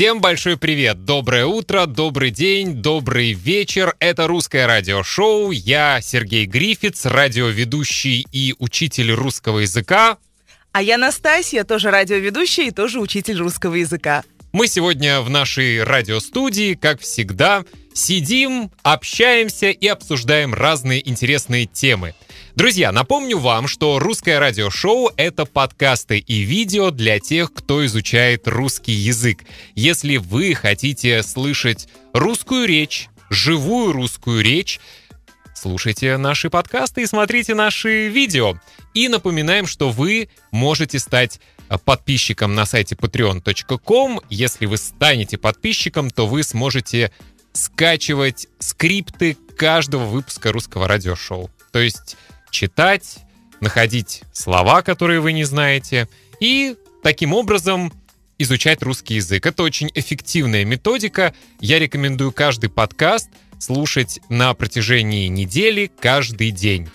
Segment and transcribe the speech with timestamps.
[0.00, 3.94] Всем большой привет, доброе утро, добрый день, добрый вечер.
[3.98, 5.50] Это русское радиошоу.
[5.50, 10.16] Я Сергей Грифиц, радиоведущий и учитель русского языка.
[10.72, 14.24] А я Настасья, тоже радиоведущая и тоже учитель русского языка.
[14.52, 22.14] Мы сегодня в нашей радиостудии, как всегда, сидим, общаемся и обсуждаем разные интересные темы.
[22.56, 28.92] Друзья, напомню вам, что русское радиошоу— это подкасты и видео для тех, кто изучает русский
[28.92, 29.44] язык.
[29.76, 34.80] Если вы хотите слышать русскую речь, живую русскую речь,
[35.54, 38.56] слушайте наши подкасты и смотрите наши видео.
[38.94, 41.40] И напоминаем, что вы можете стать
[41.84, 44.22] подписчиком на сайте patreon.com.
[44.28, 47.12] Если вы станете подписчиком, то вы сможете
[47.52, 51.48] скачивать скрипты каждого выпуска русского радиошоу.
[51.72, 52.16] То есть
[52.50, 53.18] читать,
[53.60, 56.08] находить слова, которые вы не знаете,
[56.40, 57.92] и таким образом
[58.38, 59.44] изучать русский язык.
[59.44, 61.34] Это очень эффективная методика.
[61.60, 66.88] Я рекомендую каждый подкаст слушать на протяжении недели каждый день.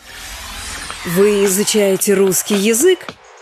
[1.05, 2.99] Вы изучаете русский язык?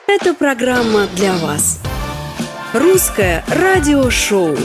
[0.07, 1.79] Это программа для вас.
[2.73, 4.57] Русское радиошоу.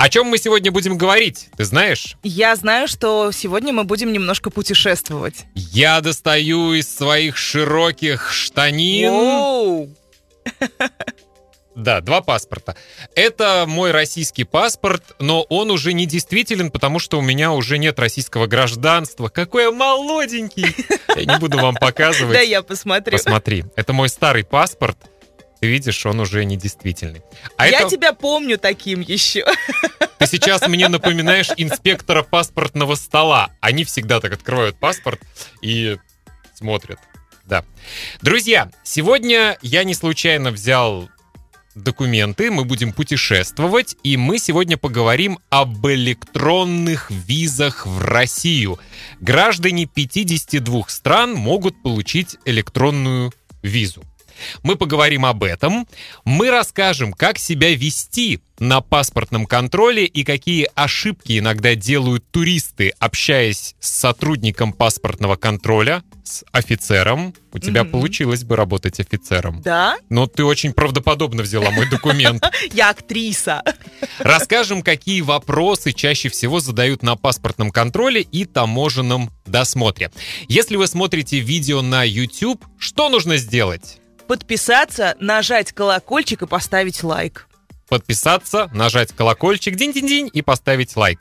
[0.00, 2.16] О чем мы сегодня будем говорить, ты знаешь?
[2.22, 5.44] Я знаю, что сегодня мы будем немножко путешествовать.
[5.54, 9.10] Я достаю из своих широких штанин...
[9.10, 9.90] Воу!
[11.74, 12.76] Да, два паспорта.
[13.14, 17.98] Это мой российский паспорт, но он уже не действителен, потому что у меня уже нет
[17.98, 19.28] российского гражданства.
[19.28, 20.74] Какой я молоденький!
[21.14, 22.34] Я не буду вам показывать.
[22.34, 23.18] Да, я посмотрю.
[23.18, 24.96] Посмотри, это мой старый паспорт.
[25.60, 27.22] Ты видишь, он уже недействительный.
[27.56, 29.44] А Я это тебя помню таким еще.
[30.18, 33.50] ты сейчас мне напоминаешь инспектора паспортного стола.
[33.60, 35.20] Они всегда так открывают паспорт
[35.60, 35.98] и
[36.54, 36.98] смотрят.
[37.44, 37.64] Да.
[38.22, 41.10] Друзья, сегодня я не случайно взял
[41.74, 48.78] документы, мы будем путешествовать, и мы сегодня поговорим об электронных визах в Россию.
[49.20, 53.32] Граждане 52 стран могут получить электронную
[53.62, 54.04] визу.
[54.62, 55.86] Мы поговорим об этом.
[56.24, 63.74] Мы расскажем, как себя вести на паспортном контроле и какие ошибки иногда делают туристы, общаясь
[63.80, 67.34] с сотрудником паспортного контроля, с офицером.
[67.52, 67.92] У тебя Мгм.
[67.92, 69.62] получилось бы работать офицером.
[69.62, 69.96] Да?
[70.10, 72.44] Но ты очень правдоподобно взяла мой документ.
[72.74, 73.62] Я актриса.
[74.18, 80.10] Расскажем, какие вопросы чаще всего задают на паспортном контроле и таможенном досмотре.
[80.48, 83.96] Если вы смотрите видео на YouTube, что нужно сделать?
[84.30, 87.48] Подписаться, нажать колокольчик и поставить лайк.
[87.88, 91.18] подписаться, нажать колокольчик, динь-динь-динь и поставить лайк.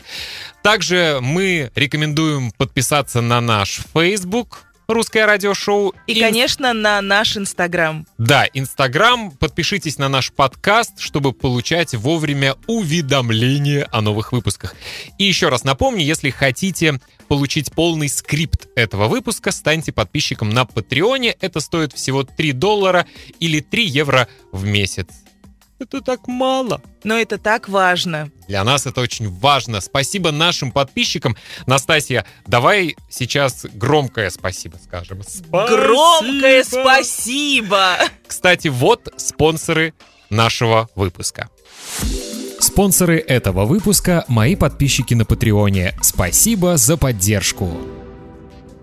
[0.62, 5.94] Также мы рекомендуем подписаться на наш Facebook «Русское радиошоу».
[6.08, 8.08] И, конечно, на наш Инстаграм.
[8.18, 9.30] Да, Инстаграм.
[9.30, 14.74] Подпишитесь на наш подкаст, чтобы получать вовремя уведомления о новых выпусках.
[15.20, 21.36] И еще раз напомню, если хотите получить полный скрипт этого выпуска, станьте подписчиком на Патреоне.
[21.40, 23.06] Это стоит всего 3 доллара
[23.40, 25.06] или 3 евро в месяц.
[25.80, 26.82] Это так мало.
[27.04, 28.30] Но это так важно.
[28.48, 29.80] Для нас это очень важно.
[29.80, 31.38] Спасибо нашим подписчикам.
[31.66, 35.22] Настасья, давай сейчас громкое спасибо скажем.
[35.50, 36.82] Громкое Спасибо.
[36.84, 37.98] спасибо!
[38.28, 39.94] Кстати, вот спонсоры
[40.30, 41.50] нашего выпуска.
[42.60, 45.96] Спонсоры этого выпуска– мои подписчики на Патреоне.
[46.02, 47.99] Спасибо за поддержку.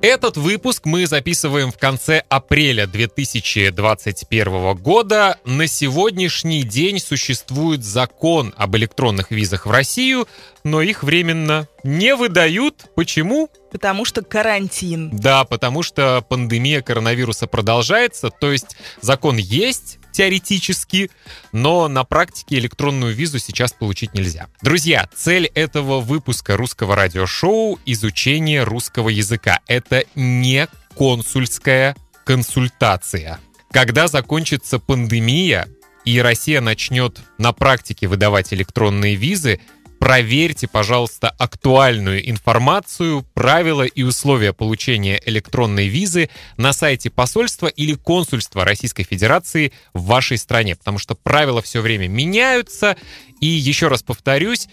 [0.08, 5.40] Этот выпуск мы записываем в конце апреля 2021 года.
[5.44, 10.28] На сегодняшний день существует закон об электронных визах в Россию,
[10.62, 12.84] но их временно не выдают.
[12.94, 13.50] Почему?
[13.72, 15.10] Потому что карантин.
[15.12, 21.10] Да, потому что пандемия коронавируса продолжается, то есть закон есть теоретически,
[21.52, 24.48] но на практике электронную визу сейчас получить нельзя.
[24.62, 29.60] Друзья, цель этого выпуска русского радиошоу— изучение русского языка.
[29.66, 33.38] Это не консульская консультация.
[33.70, 35.68] Когда закончится пандемия
[36.06, 39.60] и Россия начнет на практике выдавать электронные визы,
[39.98, 48.64] проверьте, пожалуйста, актуальную информацию, правила и условия получения электронной визы на сайте посольства или консульства
[48.64, 52.96] Российской Федерации в вашей стране, потому что правила все время меняются.
[53.40, 54.68] И еще раз повторюсь,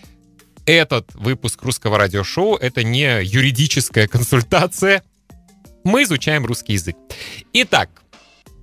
[0.65, 5.03] этот выпуск русского радиошоу— это не юридическая консультация.
[5.83, 6.95] Мы изучаем русский язык.
[7.51, 7.89] Итак,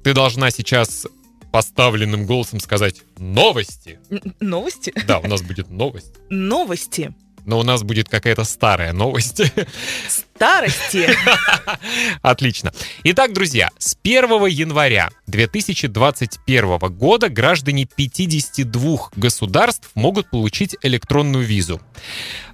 [0.02, 1.06] ты должна сейчас
[1.50, 3.98] поставленным голосом сказать «новости».
[4.10, 4.92] Н- Новости?
[5.06, 6.12] Да, у нас будет новость.
[6.30, 7.14] Новости.
[7.44, 9.42] Но у нас будет какая-то старая новость.
[10.08, 11.08] Старости.
[12.22, 12.72] Отлично.
[13.04, 21.80] Итак, друзья, с 1 января 2021 года граждане 52 государств могут получить электронную визу.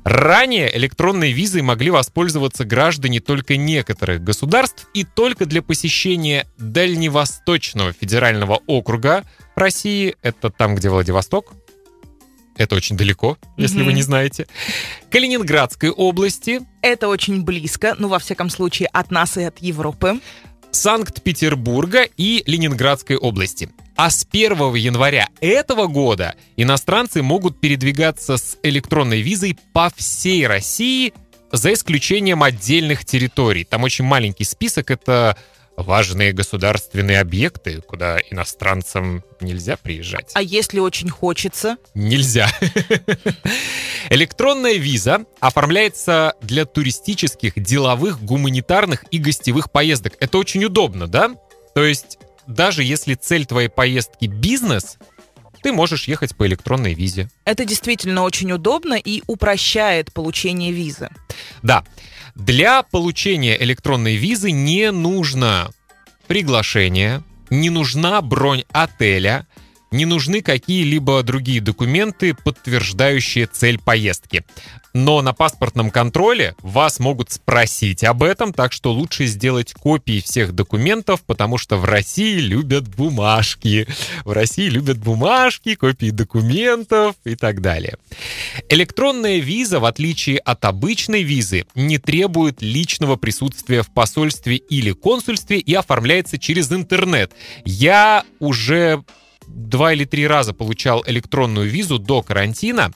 [0.05, 8.61] Ранее электронной визой могли воспользоваться граждане только некоторых государств и только для посещения Дальневосточного федерального
[8.67, 9.25] округа
[9.57, 11.55] России, это там, где Владивосток,
[12.57, 13.87] это очень далеко, если Мгм.
[13.87, 14.47] вы не знаете.
[15.11, 20.21] Калининградской области, Это очень близко, ну, во всяком случае, от нас и от Европы.
[20.71, 23.71] Санкт-Петербурга и Ленинградской области.
[23.97, 31.13] А с 1 января этого года иностранцы могут передвигаться с электронной визой по всей России,
[31.53, 33.65] за исключением отдельных территорий.
[33.65, 35.37] Там очень маленький список, это
[35.77, 40.31] важные государственные объекты, куда иностранцам нельзя приезжать.
[40.35, 41.77] А если очень хочется?
[41.95, 42.49] Нельзя.
[44.11, 50.15] Электронная виза оформляется для туристических, деловых, гуманитарных и гостевых поездок.
[50.21, 51.35] Это очень удобно, да?
[51.75, 54.99] То есть даже если цель твоей поездки бизнес,
[55.63, 57.29] ты можешь ехать по электронной визе.
[57.45, 61.09] Это действительно очень удобно и упрощает получение визы.
[61.63, 61.85] Да,
[62.37, 65.71] для получения электронной визы не нужно
[66.27, 69.46] приглашение, не нужна бронь отеля,
[69.91, 74.45] не нужны какие-либо другие документы, подтверждающие цель поездки.
[74.97, 80.55] Но на паспортном контроле вас могут спросить об этом, так что лучше сделать копии всех
[80.55, 83.87] документов, потому что в России любят бумажки.
[84.25, 87.99] В России любят бумажки, копии документов и так далее.
[88.71, 95.59] Электронная виза, в отличие от обычной визы, не требует личного присутствия в посольстве или консульстве
[95.59, 97.33] и оформляется через интернет.
[97.67, 99.05] Я уже
[99.47, 102.93] два или три раза получал электронную визу до карантина.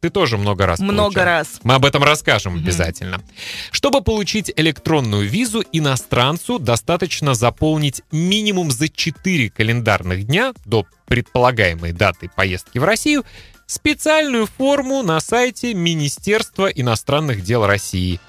[0.00, 1.24] Ты тоже много раз Много получал.
[1.24, 1.60] раз.
[1.62, 2.62] Мы об этом расскажем Мгм.
[2.64, 3.22] обязательно.
[3.70, 12.30] Чтобы получить электронную визу, иностранцу достаточно заполнить минимум за 4 календарных дня до предполагаемой даты
[12.36, 13.24] поездки в Россию
[13.66, 18.20] специальную форму на сайте Министерства иностранных дел России.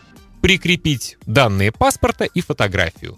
[0.41, 3.17] Прикрепить данные паспорта и фотографию.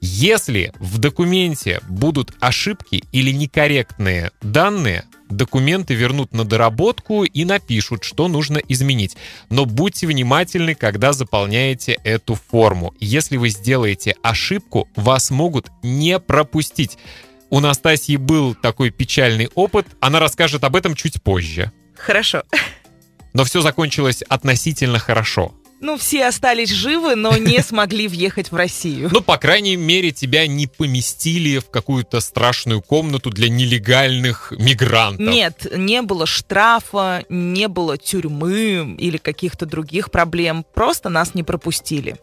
[0.00, 8.28] Если в документе будут ошибки или некорректные данные, документы вернут на доработку и напишут, что
[8.28, 9.16] нужно изменить.
[9.50, 12.94] Но будьте внимательны, когда заполняете эту форму.
[13.00, 16.98] Если вы сделаете ошибку, вас могут не пропустить.
[17.50, 21.72] У Настасьи был такой печальный опыт, она расскажет об этом чуть позже.
[21.96, 22.42] Хорошо.
[23.32, 25.54] Но все закончилось относительно хорошо.
[25.84, 29.10] Ну, все остались живы, но не смогли въехать в Россию.
[29.12, 35.28] Ну, по крайней мере, тебя не поместили в какую-то страшную комнату для нелегальных мигрантов.
[35.28, 40.64] Нет, не было штрафа, не было тюрьмы или каких-то других проблем.
[40.72, 42.16] Просто нас не пропустили.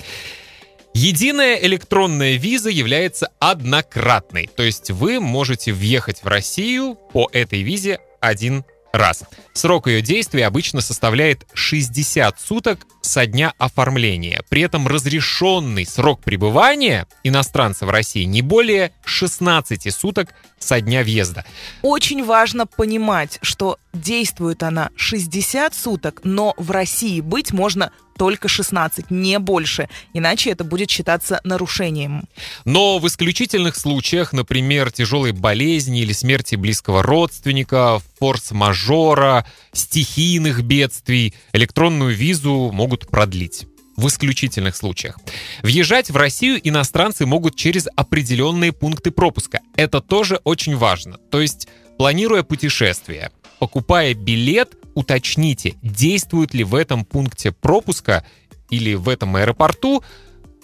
[0.96, 8.00] Единая электронная виза является однократной, то есть вы можете въехать в Россию по этой визе
[8.20, 9.24] один раз.
[9.54, 14.44] Срок ее действия обычно составляет 60 суток со дня оформления.
[14.50, 20.30] При этом разрешенный срок пребывания иностранца в России не более 16 суток
[20.60, 21.46] со дня въезда.
[21.82, 29.12] Очень важно понимать, что действует она 60 суток, но в России быть можно только 16,
[29.12, 32.28] не больше, иначе это будет считаться нарушением.
[32.66, 42.16] Но в исключительных случаях, например, тяжелой болезни или смерти близкого родственника, форс-мажора, стихийных бедствий, электронную
[42.16, 43.66] визу могут продлить.
[43.98, 45.20] В исключительных случаях.
[45.62, 49.60] Въезжать в Россию иностранцы могут через определенные пункты пропуска.
[49.76, 51.18] Это тоже очень важно.
[51.30, 58.26] То есть, планируя путешествие, покупая билет, уточните, действует ли в этом пункте пропуска
[58.72, 60.04] или в этом аэропорту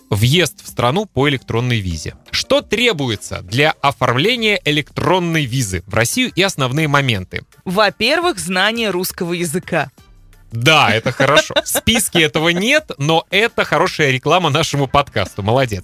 [0.09, 2.15] въезд в страну по электронной визе.
[2.31, 7.43] Что требуется для оформления электронной визы в Россию и основные моменты?
[7.65, 9.91] Во-первых, знание русского языка.
[10.51, 11.53] Да, это хорошо.
[11.63, 15.43] В списке этого нет, но это хорошая реклама нашему подкасту.
[15.43, 15.83] Молодец.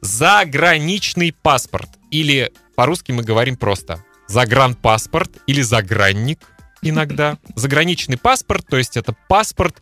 [0.00, 1.90] Заграничный паспорт.
[2.10, 6.40] Или по-русски мы говорим просто загранпаспорт или загранник
[6.82, 7.38] иногда.
[7.54, 9.76] Заграничный паспорт, то есть это паспорт,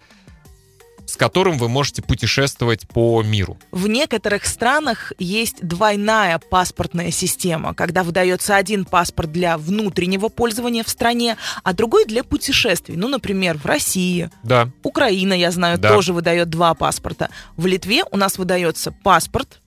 [1.06, 3.58] с которым вы можете путешествовать по миру.
[3.72, 10.88] В некоторых странах есть двойная паспортная система, когда выдается один паспорт для внутреннего пользования в
[10.88, 12.96] стране, а другой для путешествий.
[12.96, 14.30] Ну, например, в России.
[14.44, 14.68] Да.
[14.84, 15.88] Украина, я знаю, Да.
[15.88, 17.30] тоже выдает два паспорта.
[17.56, 19.60] В Литве у нас выдается паспорт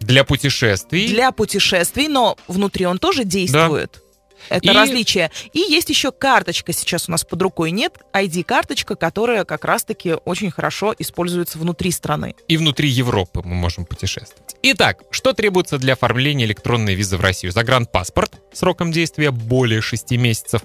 [0.00, 1.06] Для путешествий.
[1.08, 4.02] для путешествий, но внутри он тоже действует.
[4.48, 4.74] Это и...
[4.74, 5.30] различие.
[5.52, 10.50] И есть еще карточка, сейчас у нас под рукой нет, ID-карточка, которая как раз-таки очень
[10.50, 12.34] хорошо используется внутри страны.
[12.48, 14.56] И внутри Европы мы можем путешествовать.
[14.62, 17.52] Итак, что требуется для оформления электронной визы в Россию?
[17.52, 20.62] Загранпаспорт сроком действия более 6 месяцев,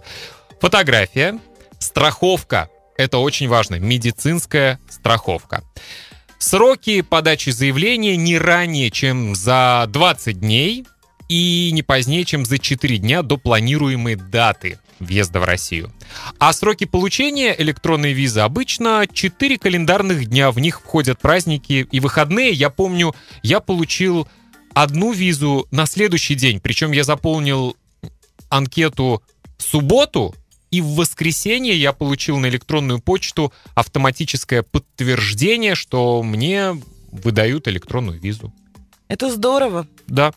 [0.60, 1.40] фотография,
[1.80, 5.64] страховка, это очень важно, медицинская страховка.
[6.40, 10.86] Сроки подачи заявления не ранее, чем за 20 дней
[11.30, 15.92] и не позднее, чем за 4 дня до планируемой даты въезда в Россию.
[16.40, 20.52] А сроки получения электронной визы обычно 4 календарных дня.
[20.52, 22.52] В них входят праздники и выходные.
[22.52, 24.28] Я помню, я получил
[24.74, 26.60] одну визу на следующий день.
[26.60, 27.76] Причем я заполнил
[28.50, 29.22] анкету
[29.58, 30.36] в субботу,
[30.70, 36.80] и в воскресенье я получил на электронную почту автоматическое подтверждение, что мне
[37.12, 38.54] выдают электронную визу.
[39.08, 39.88] Это здорово.
[40.08, 40.34] Да.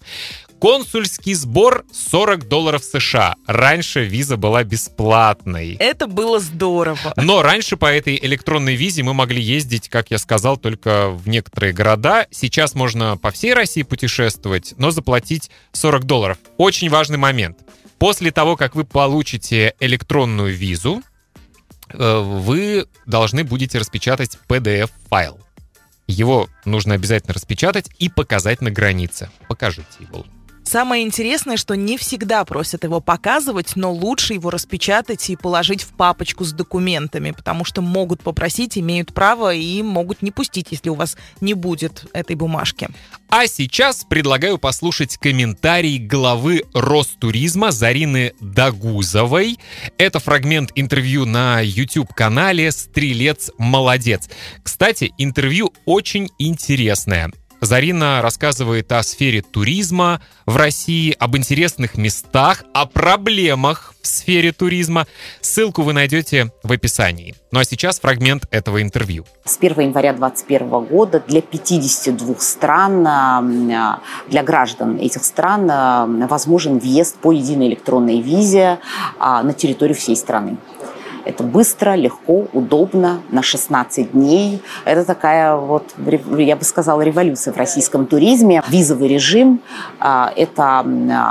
[0.60, 3.36] Консульский сбор 40 долларов США.
[3.46, 5.76] Раньше виза была бесплатной.
[5.80, 7.14] Это было здорово.
[7.16, 11.72] Но раньше по этой электронной визе мы могли ездить, как я сказал, только в некоторые
[11.72, 12.26] города.
[12.30, 16.36] Сейчас можно по всей России путешествовать, но заплатить 40 долларов.
[16.58, 17.58] Очень важный момент.
[17.98, 21.02] После того, как вы получите электронную визу,
[21.88, 25.40] э, вы должны будете распечатать PDF-файл.
[26.06, 29.30] Его нужно обязательно распечатать и показать на границе.
[29.48, 30.26] Покажите его.
[30.64, 35.88] Самое интересное, что не всегда просят его показывать, но лучше его распечатать и положить в
[35.88, 40.94] папочку с документами, потому что могут попросить, имеют право и могут не пустить, если у
[40.94, 42.88] вас не будет этой бумажки.
[43.30, 49.58] А сейчас предлагаю послушать комментарий главы Ростуризма Зарины Дагузовой.
[49.98, 54.28] Это фрагмент интервью на YouTube-канале «Стрелец молодец».
[54.62, 57.32] Кстати, интервью очень интересное.
[57.60, 65.06] Зарина рассказывает о сфере туризма в России, об интересных местах, о проблемах в сфере туризма.
[65.42, 67.34] Ссылку вы найдете в описании.
[67.50, 69.26] Ну а сейчас фрагмент этого интервью.
[69.44, 73.96] С 1 января 2021 года для 52 стран, э,
[74.28, 78.78] для граждан этих стран возможен въезд по единой электронной визе
[79.18, 80.56] а, на территорию всей страны.
[81.24, 84.62] Это быстро, легко, удобно, на 16 дней.
[84.84, 85.94] Это такая вот,
[86.38, 88.62] я бы сказала, революция в российском туризме.
[88.68, 89.60] Визовый режим
[89.98, 90.80] а,– это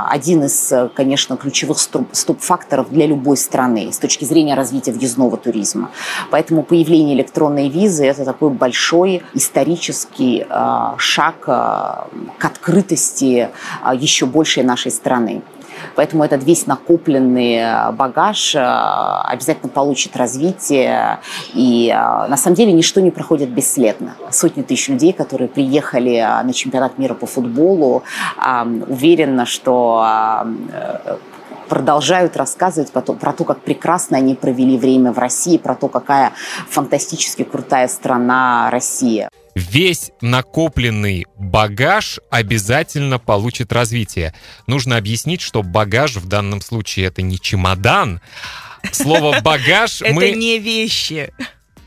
[0.08, 5.90] один из, конечно, ключевых стоп-факторов для любой страны с точки зрения развития въездного туризма.
[6.30, 13.48] Поэтому появление электронной визы– это такой большой исторический а, шаг а, к открытости
[13.94, 15.42] еще большей нашей страны.
[15.96, 21.18] Поэтому этот весь накопленный э, багаж э, обязательно получит развитие.
[21.54, 24.14] И э, на самом деле ничто не проходит бесследно.
[24.30, 28.02] Сотни тысяч людей, которые приехали на чемпионат мира по футболу,
[28.88, 30.06] уверена, что
[31.68, 35.88] продолжают рассказывать про то, про то, как прекрасно они провели время в России, про то,
[35.88, 36.32] какая
[36.68, 39.30] фантастически крутая страна Россия
[39.60, 44.34] весь накопленный багаж обязательно получит развитие.
[44.66, 48.20] Нужно объяснить, что багаж в данном случае это не чемодан.
[48.92, 50.24] Слово багаж мы...
[50.24, 51.32] Это не вещи.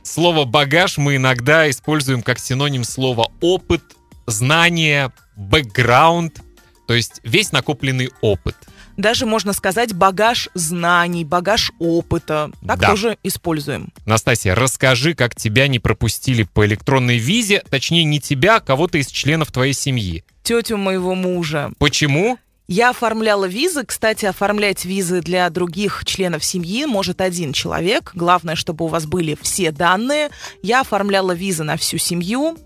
[0.03, 3.81] Слово багаж мы иногда используем как синоним слова опыт,
[4.27, 6.41] знание, бэкграунд,
[6.87, 8.55] то есть весь накопленный опыт–
[8.97, 12.51] даже, можно сказать, багаж знаний, багаж опыта.
[12.65, 12.89] Так да.
[12.89, 13.89] тоже используем.
[14.05, 19.07] Настасья, расскажи, как тебя не пропустили по электронной визе, точнее не тебя, а кого-то из
[19.07, 20.23] членов твоей семьи.
[20.43, 21.71] Тетю моего мужа.
[21.77, 22.37] Почему?
[22.67, 23.83] Я оформляла визы.
[23.85, 28.11] Кстати, оформлять визы для других членов семьи может один человек.
[28.13, 30.29] Главное, чтобы у вас были все данные.
[30.61, 32.57] Я оформляла визы на всю семью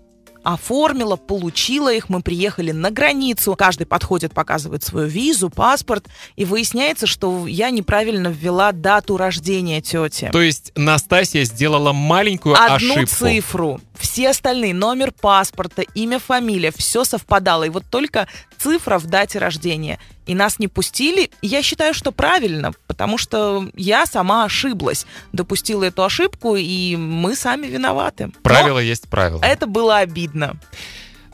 [0.42, 7.06] оформила, получила их, мы приехали на границу, каждый подходит, показывает свою визу, паспорт, и выясняется,
[7.06, 10.30] что я неправильно ввела дату рождения тети.
[10.32, 13.06] То есть Настасья сделала маленькую Одну ошибку.
[13.06, 13.80] цифру.
[13.98, 17.64] Все остальные, номер паспорта, имя, фамилия, все совпадало.
[17.64, 18.28] И вот только
[18.58, 19.98] цифра в дате рождения.
[20.26, 21.30] И нас не пустили.
[21.42, 25.06] Я считаю, что правильно, потому что я сама ошиблась.
[25.32, 28.30] Допустила эту ошибку, и мы сами виноваты.
[28.42, 29.40] Правило Но есть правило.
[29.42, 30.58] Это было обидно.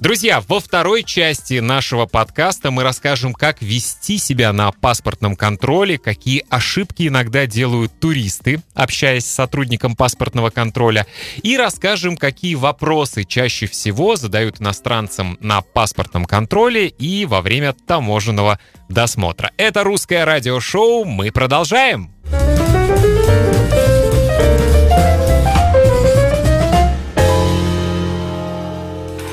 [0.05, 6.45] Друзья, во второй части нашего подкаста мы расскажем, как вести себя на паспортном контроле, какие
[6.51, 11.07] ошибки иногда делают туристы, общаясь с сотрудником паспортного контроля,
[11.43, 18.59] и расскажем, какие вопросы чаще всего задают иностранцам на паспортном контроле и во время таможенного
[18.91, 19.53] досмотра.
[19.57, 22.13] Это русское радиошоу, мы продолжаем.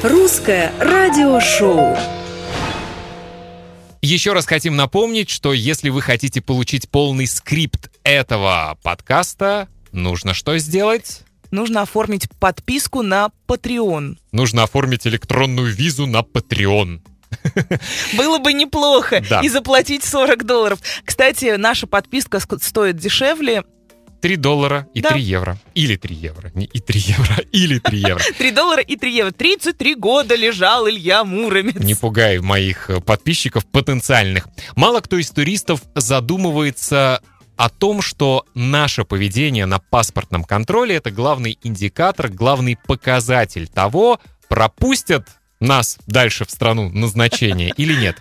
[0.03, 1.95] Русское радиошоу.
[4.01, 10.57] Еще раз хотим напомнить, что если вы хотите получить полный скрипт этого подкаста, нужно что
[10.57, 11.21] сделать?
[11.51, 14.17] Нужно оформить подписку на Patreon.
[14.31, 17.01] Нужно оформить электронную визу на Patreon.
[18.17, 19.23] Было бы неплохо.
[19.29, 19.41] Да.
[19.41, 20.79] И заплатить 40 долларов.
[21.05, 23.63] Кстати, наша подписка ск- стоит дешевле.
[24.21, 25.09] 3 доллара и Да.
[25.09, 25.57] 3 евро.
[25.73, 26.51] Или 3 евро.
[26.53, 28.23] Не и 3 евро, или 3 евро.
[28.37, 29.31] 3 доллара и 3 евро.
[29.31, 31.75] 33 года лежал Илья Муромец.
[31.75, 34.47] Не пугай моих э, подписчиков потенциальных.
[34.75, 37.21] Мало кто из туристов задумывается
[37.57, 45.27] о том, что наше поведение на паспортном контроле это главный индикатор, главный показатель того, пропустят
[45.59, 48.17] нас дальше в страну назначения или нет.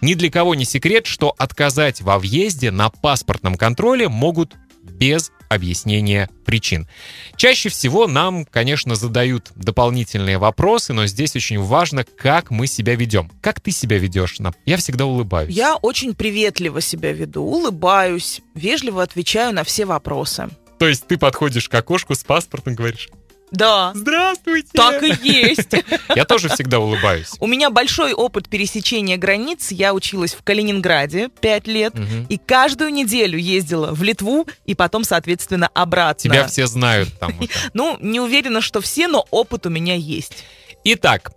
[0.00, 4.54] Ни для кого не секрет, что отказать во въезде на паспортном контроле могут
[4.84, 6.88] без объяснения причин.
[7.36, 13.30] Чаще всего нам, конечно, задают дополнительные вопросы, но здесь очень важно, как мы себя ведем.
[13.40, 14.38] Как ты себя ведешь?
[14.64, 15.54] Я всегда улыбаюсь.
[15.54, 20.48] Я очень приветливо себя веду, улыбаюсь, вежливо отвечаю на все вопросы.
[20.78, 23.08] То есть ты подходишь к окошку с паспортом и говоришь
[23.54, 25.74] Да, «Здравствуйте!» так и есть.
[26.14, 27.30] Я тоже всегда улыбаюсь.
[27.40, 29.70] У меня большой опыт пересечения границ.
[29.70, 31.94] Я училась в Калининграде 5 лет.
[31.94, 32.26] Мгм.
[32.28, 36.22] И каждую неделю ездила в Литву и потом, соответственно, обратно.
[36.22, 37.32] Тебя все знают там.
[37.72, 40.44] Ну, не уверена, что все, но опыт у меня есть.
[40.84, 41.32] Итак,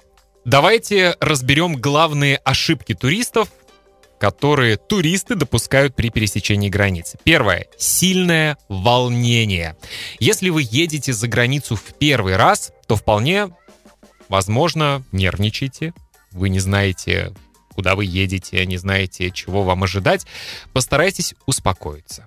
[0.46, 3.50] давайте разберем главные ошибки туристов,
[4.20, 7.18] которые туристы допускают при пересечении границы.
[7.24, 7.68] Первое.
[7.78, 9.76] Сильное волнение.
[10.20, 13.50] Если вы едете за границу в первый раз, то вполне
[14.30, 15.94] возможно нервничаете,
[16.32, 17.34] вы не знаете,
[17.74, 20.26] куда вы едете, не знаете, чего вам ожидать.
[20.74, 22.26] Постарайтесь успокоиться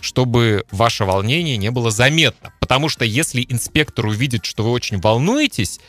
[0.00, 2.52] чтобы ваше волнение не было заметно.
[2.60, 5.80] Потому что если инспектор увидит, что вы очень волнуетесь,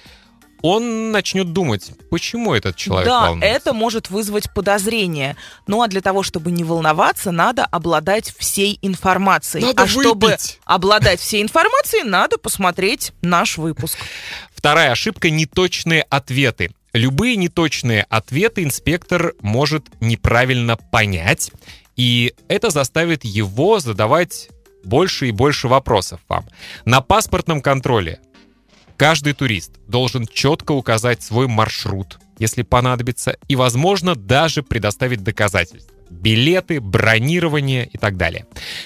[0.61, 3.47] он начнет думать, почему этот человек да, волнуется.
[3.47, 5.35] это может вызвать подозрение.
[5.67, 9.65] Ну а для того, чтобы не волноваться, надо обладать всей информацией.
[9.65, 10.59] Надо а чтобы выпить.
[10.65, 13.97] обладать всей информацией, надо посмотреть наш выпуск.
[14.53, 16.71] Вторая ошибка— неточные ответы.
[16.93, 21.51] Любые неточные ответы инспектор может неправильно понять,
[21.95, 24.49] и это заставит его задавать
[24.83, 26.45] больше и больше вопросов вам.
[26.85, 28.19] На паспортном контроле
[28.99, 35.95] каждый турист должен четко указать свой маршрут, если понадобится, и, возможно, даже предоставить доказательства.
[36.09, 38.45] Билеты, бронирование и так далее.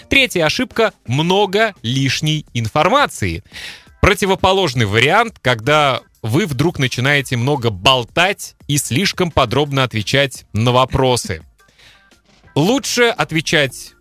[0.10, 3.44] Третья ошибка— много лишней информации.
[4.02, 11.42] Противоположный вариант, когда вы вдруг начинаете много болтать и слишком подробно отвечать на вопросы.
[12.54, 13.94] Лучше отвечать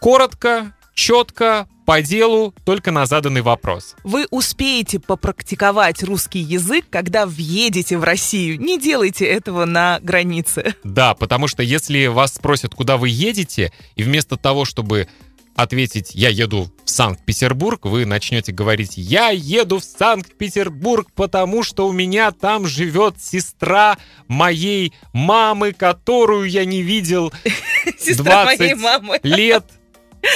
[0.00, 3.94] коротко, четко, по делу, только на заданный вопрос.
[4.02, 8.60] Вы успеете попрактиковать русский язык, когда въедете в Россию.
[8.60, 10.74] Не делайте этого на границе.
[10.82, 15.08] Да, потому что если вас спросят, куда вы едете, и вместо того, чтобы
[15.54, 21.92] ответить «я еду в Санкт-Петербург», вы начнете говорить «я еду в Санкт-Петербург, потому что у
[21.92, 27.32] меня там живет сестра моей мамы, которую я не видел
[27.98, 29.20] Сестра 20 моей мамы.
[29.22, 29.64] лет».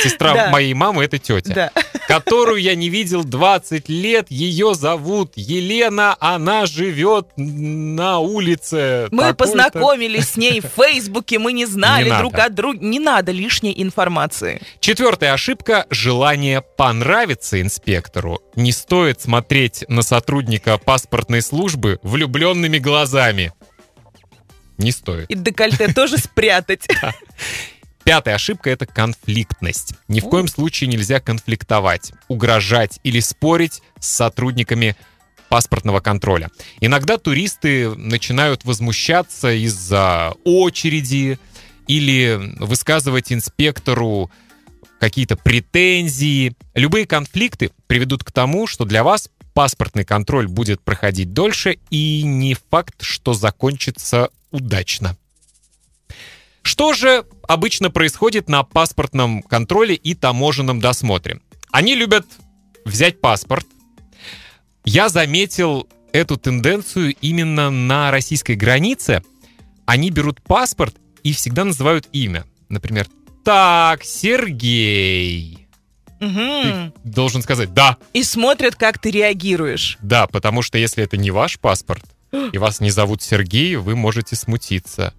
[0.02, 0.50] Сестра Да.
[0.50, 1.54] моей мамы— это тетя.
[1.54, 1.82] Да.
[2.08, 4.30] которую я не видел 20 лет.
[4.30, 9.08] Ее зовут Елена, она живет на улице.
[9.10, 12.78] Мы познакомились с ней в Фейсбуке, мы не знали Не друг от друга.
[12.80, 14.60] Не надо лишней информации.
[14.80, 18.40] Четвертая ошибка– желание понравиться инспектору.
[18.56, 23.52] Не стоит смотреть на сотрудника паспортной службы влюбленными глазами.
[24.78, 25.30] Не стоит.
[25.30, 26.86] И декольте тоже спрятать.
[28.04, 29.94] Пятая ошибка– это конфликтность.
[30.08, 34.96] Ни в коем случае нельзя конфликтовать, угрожать или спорить с сотрудниками
[35.48, 36.50] паспортного контроля.
[36.80, 41.38] Иногда туристы начинают возмущаться из-за очереди
[41.86, 44.30] или высказывать инспектору
[44.98, 46.56] какие-то претензии.
[46.74, 52.56] Любые конфликты приведут к тому, что для вас паспортный контроль будет проходить дольше и не
[52.70, 55.16] факт, что закончится удачно.
[56.62, 61.40] Что же обычно происходит на паспортном контроле и таможенном досмотре?
[61.70, 62.26] Они любят
[62.84, 63.66] взять паспорт.
[64.84, 69.22] Я заметил эту тенденцию именно на российской границе.
[69.86, 72.44] Они берут паспорт и всегда называют имя.
[72.68, 73.06] Например,
[73.44, 75.66] так, Сергей.
[76.20, 76.94] Мгм.
[77.02, 79.98] Должен сказать «да», И смотрят, как ты реагируешь.
[80.00, 84.36] да, потому что если это не ваш паспорт, и вас не зовут Сергей, вы можете
[84.36, 85.14] смутиться.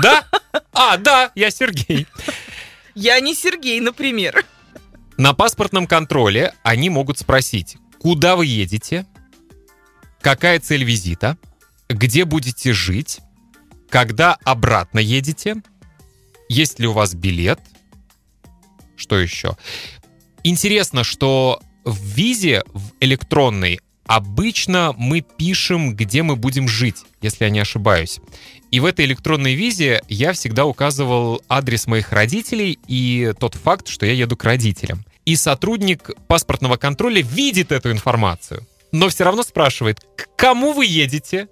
[0.00, 0.24] Да?
[0.72, 2.06] А, да, я Сергей.
[2.94, 4.44] Я не Сергей, например.
[5.16, 9.06] На паспортном контроле они могут спросить, куда вы едете,
[10.20, 11.36] какая цель визита,
[11.88, 13.20] где будете жить,
[13.88, 15.56] когда обратно едете,
[16.48, 17.60] есть ли у вас билет.
[18.96, 19.56] Что еще?
[20.44, 27.50] Интересно, что в визе в электронной обычно мы пишем, где мы будем жить, если я
[27.50, 28.20] не ошибаюсь.
[28.70, 34.06] И в этой электронной визе я всегда указывал адрес моих родителей и тот факт, что
[34.06, 35.04] я еду к родителям.
[35.24, 41.48] И сотрудник паспортного контроля видит эту информацию, но все равно спрашивает, к кому вы едете?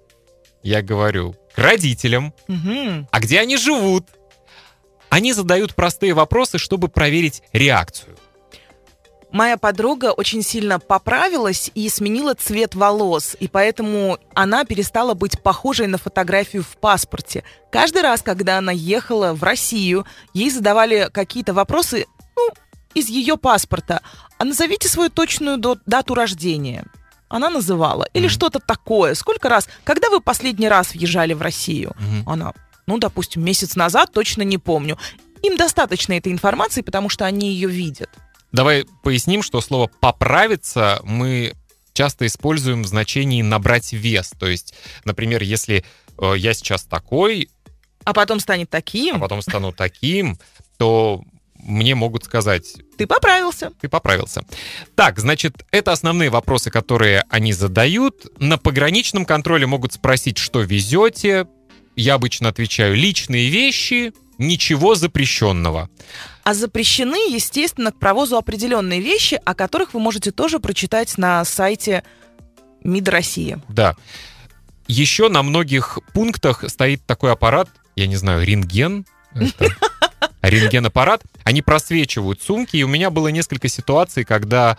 [0.63, 2.33] Я говорю, к родителям.
[2.47, 3.07] Мгм.
[3.11, 4.07] А где они живут?
[5.09, 8.10] Они задают простые вопросы, чтобы проверить реакцию.
[9.31, 15.87] Моя подруга очень сильно поправилась и сменила цвет волос, и поэтому она перестала быть похожей
[15.87, 17.43] на фотографию в паспорте.
[17.71, 22.49] Каждый раз, когда она ехала в Россию, ей задавали какие-то вопросы ну,
[22.93, 24.01] из ее паспорта.
[24.37, 26.85] А назовите свою точную дату рождения.
[27.29, 28.07] Она называла.
[28.13, 28.31] Или Мгм.
[28.31, 29.13] что-то такое.
[29.13, 29.69] Сколько раз?
[29.85, 31.93] Когда вы последний раз въезжали в Россию?
[31.97, 32.29] Мгм.
[32.29, 32.53] Она,
[32.87, 34.97] ну, допустим, месяц назад, точно не помню.
[35.41, 38.09] Им достаточно этой информации, потому что они ее видят.
[38.51, 41.53] Давай поясним, что слово «поправиться» мы
[41.93, 44.31] часто используем в значении «набрать вес».
[44.39, 44.73] То есть,
[45.05, 45.85] например, если
[46.17, 47.49] э, я сейчас такой,
[48.03, 50.37] А потом станет а таким, потом стану таким,
[50.77, 51.23] то
[51.63, 53.71] мне могут сказать, ты поправился.
[53.79, 54.43] ты поправился.
[54.95, 58.27] Так, значит, это основные вопросы, которые они задают.
[58.39, 61.47] На пограничном контроле могут спросить, что везете.
[61.95, 65.89] Я обычно отвечаю личные вещи, ничего запрещенного.
[66.43, 72.03] А запрещены, естественно, к провозу определенные вещи, о которых вы можете тоже прочитать на сайте
[72.83, 73.61] МИД России.
[73.69, 73.95] Да.
[74.87, 79.05] Еще на многих пунктах стоит такой аппарат, я не знаю, рентген.
[80.41, 81.21] Рентген-аппарат.
[81.43, 84.77] Они просвечивают сумки, и у меня было несколько ситуаций, когда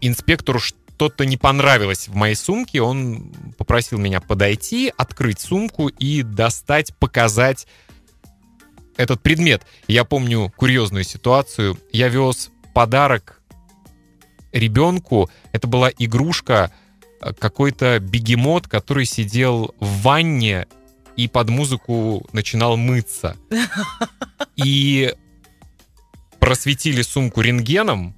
[0.00, 6.94] инспектору что-то не понравилось в моей сумке, он попросил меня подойти, открыть сумку и достать,
[6.96, 7.66] показать
[8.96, 9.62] этот предмет.
[9.88, 11.78] Я помню курьезную ситуацию.
[11.92, 13.40] Я вез подарок
[14.52, 15.30] ребенку.
[15.52, 16.72] Это была игрушка,
[17.20, 20.66] э, какой-то бегемот, который сидел в ванне
[21.16, 23.36] и под музыку начинал мыться.
[24.56, 25.14] И
[26.38, 28.14] просветили сумку рентгеном,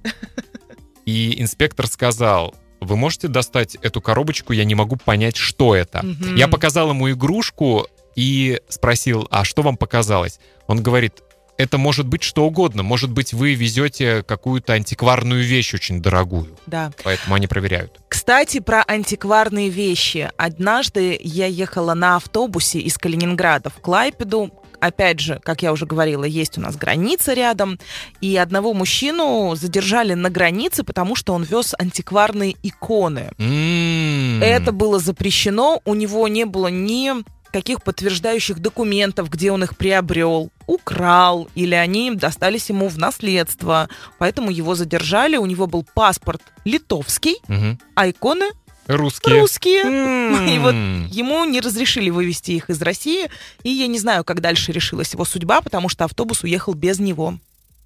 [1.05, 6.03] и инспектор сказал, вы можете достать эту коробочку, я не могу понять, что это.
[6.03, 6.35] Мгм.
[6.35, 10.39] Я показал ему игрушку и спросил, а что вам показалось?
[10.67, 11.23] Он говорит,
[11.59, 12.83] это может быть что угодно.
[12.83, 16.57] Может быть, вы везете какую-то антикварную вещь очень дорогую.
[16.67, 16.93] Да.
[17.03, 17.99] Поэтому они проверяют.
[18.07, 20.31] Кстати, про антикварные вещи.
[20.37, 24.51] Однажды я ехала на автобусе из Калининграда в Клайпеду.
[24.79, 27.77] Опять же, как я уже говорила, есть у нас граница рядом.
[28.21, 33.31] И одного мужчину задержали на границе, потому что он вез антикварные иконы.
[33.37, 34.41] М.
[34.41, 35.81] Это было запрещено.
[35.83, 37.11] У него не было ни
[37.51, 43.89] каких подтверждающих документов, где он их приобрел, украл, или они достались ему в наследство.
[44.17, 45.37] Поэтому его задержали.
[45.37, 47.79] У него был паспорт литовский, Мгм.
[47.95, 48.45] а иконы
[48.87, 49.39] Русские.
[49.41, 49.81] русские.
[50.55, 50.73] И вот
[51.11, 53.29] ему не разрешили вывести их из России.
[53.63, 57.37] И я не знаю, как дальше решилась его судьба, потому что автобус уехал без него.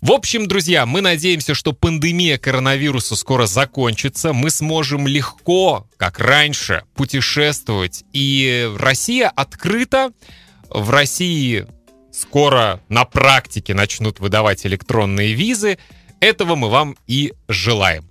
[0.03, 4.33] В общем, друзья, мы надеемся, что пандемия коронавируса скоро закончится.
[4.33, 8.03] Мы сможем легко, как раньше, путешествовать.
[8.11, 10.11] И Россия открыта.
[10.69, 11.67] В России
[12.11, 15.77] скоро на практике начнут выдавать электронные визы.
[16.19, 18.03] Этого мы вам и желаем.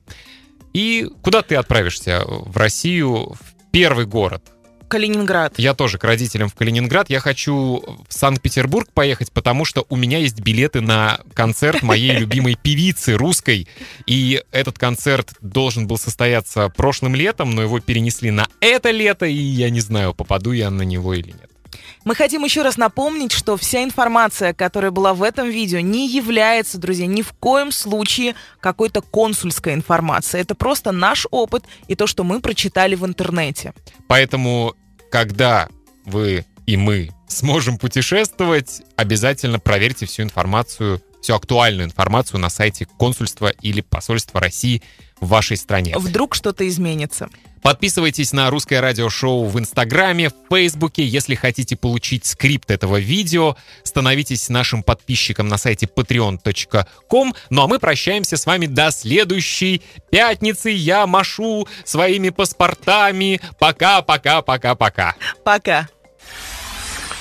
[0.72, 2.22] И куда ты отправишься?
[2.26, 4.50] В Россию, в первый город?
[4.92, 5.54] Калининград.
[5.56, 7.08] Я тоже к родителям в Калининград.
[7.08, 12.58] Я хочу в Санкт-Петербург поехать, потому что у меня есть билеты на концерт моей любимой
[12.62, 13.66] певицы русской.
[14.06, 19.32] И этот концерт должен был состояться прошлым летом, но его перенесли на это лето, и
[19.32, 21.48] я не знаю, попаду я на него или нет.
[22.04, 26.78] Мы хотим еще раз напомнить, что вся информация, которая была в этом видео, не является,
[26.78, 30.42] друзья, ни в коем случае какой-то консульской информацией.
[30.42, 33.72] Это просто наш опыт и то, что мы прочитали в интернете.
[34.08, 34.74] Поэтому,
[35.12, 35.68] когда
[36.06, 43.48] вы и мы сможем путешествовать, обязательно проверьте всю информацию, всю актуальную информацию на сайте консульства
[43.48, 44.82] или посольства России
[45.20, 45.94] в вашей стране.
[45.98, 47.28] Вдруг что-то изменится.
[47.62, 51.04] Подписывайтесь на русское радиошоу в Инстаграме, в Фейсбуке.
[51.04, 57.34] Если хотите получить скрипт этого видео, становитесь нашим подписчиком на сайте patreon.com.
[57.50, 60.70] Ну а мы прощаемся с вами до следующей пятницы.
[60.70, 63.40] Я машу своими паспортами.
[63.60, 65.14] Пока-пока-пока-пока.
[65.44, 65.88] Пока.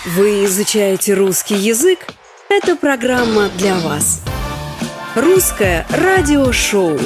[0.06, 2.00] Вы изучаете русский язык?
[2.50, 4.24] Это программа для вас.
[5.16, 7.00] Русское радиошоу.